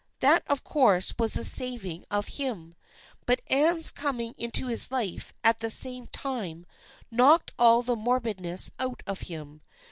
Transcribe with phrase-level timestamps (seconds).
[0.19, 2.73] That of course was the saving of him,
[3.27, 6.65] but Anne's coming into his life at the same time
[7.11, 9.61] knocked all the morbidness out of him.